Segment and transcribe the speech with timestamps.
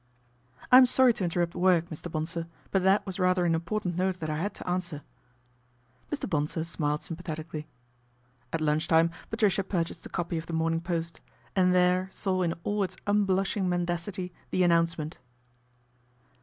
[0.71, 2.11] "I am sorry to interrupt work, Mr.
[2.11, 5.03] Bonsor; but that was rather an important note that I had to answer."
[6.11, 6.27] Mr.
[6.27, 7.67] Bonsor smiled sympathetically.
[8.51, 11.21] At lunch time Patricia purchased a copy of The Morning Post,
[11.55, 15.19] and there saw in all its un blushing mendacity the announcement.